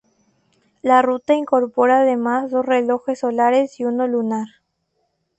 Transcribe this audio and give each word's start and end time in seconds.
La 0.81 1.03
ruta 1.03 1.35
incorpora 1.35 1.99
además 2.01 2.49
dos 2.49 2.65
relojes 2.65 3.19
solares 3.19 3.79
y 3.79 3.85
uno 3.85 4.07
lunar. 4.07 4.47